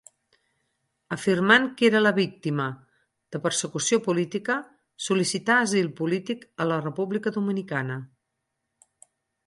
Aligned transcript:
Afirmant 1.15 1.67
que 1.81 1.85
era 1.89 2.01
la 2.05 2.13
víctima 2.19 2.65
de 3.35 3.41
persecució 3.45 4.01
política, 4.09 4.57
sol·licità 5.11 5.61
asil 5.69 5.95
polític 6.03 6.45
a 6.67 6.71
la 6.75 6.83
República 6.89 7.39
Dominicana. 7.41 8.03